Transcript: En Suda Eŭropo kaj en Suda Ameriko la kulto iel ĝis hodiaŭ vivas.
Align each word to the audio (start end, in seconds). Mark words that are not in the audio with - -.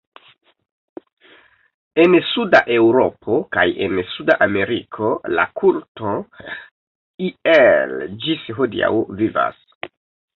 En 2.03 2.15
Suda 2.29 2.61
Eŭropo 2.77 3.35
kaj 3.57 3.65
en 3.87 3.99
Suda 4.13 4.37
Ameriko 4.45 5.09
la 5.33 5.45
kulto 5.61 6.15
iel 7.29 7.95
ĝis 8.25 8.49
hodiaŭ 8.61 8.91
vivas. 9.21 9.63